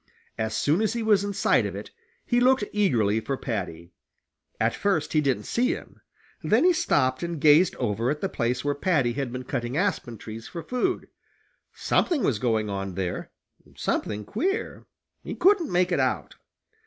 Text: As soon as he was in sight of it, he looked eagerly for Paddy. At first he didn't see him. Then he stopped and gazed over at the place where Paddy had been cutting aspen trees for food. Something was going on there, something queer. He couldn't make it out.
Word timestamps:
As 0.35 0.55
soon 0.55 0.81
as 0.81 0.93
he 0.93 1.03
was 1.03 1.23
in 1.23 1.31
sight 1.31 1.63
of 1.63 1.75
it, 1.75 1.91
he 2.25 2.39
looked 2.39 2.63
eagerly 2.71 3.19
for 3.19 3.37
Paddy. 3.37 3.91
At 4.59 4.73
first 4.73 5.13
he 5.13 5.21
didn't 5.21 5.43
see 5.43 5.73
him. 5.75 6.01
Then 6.41 6.63
he 6.63 6.73
stopped 6.73 7.21
and 7.21 7.39
gazed 7.39 7.75
over 7.75 8.09
at 8.09 8.19
the 8.19 8.27
place 8.27 8.65
where 8.65 8.73
Paddy 8.73 9.13
had 9.13 9.31
been 9.31 9.43
cutting 9.43 9.77
aspen 9.77 10.17
trees 10.17 10.47
for 10.47 10.63
food. 10.63 11.07
Something 11.75 12.23
was 12.23 12.39
going 12.39 12.67
on 12.67 12.95
there, 12.95 13.29
something 13.75 14.25
queer. 14.25 14.87
He 15.23 15.35
couldn't 15.35 15.71
make 15.71 15.91
it 15.91 15.99
out. 15.99 16.33